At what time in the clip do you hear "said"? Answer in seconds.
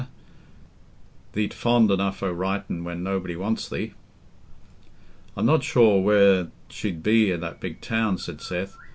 8.17-8.41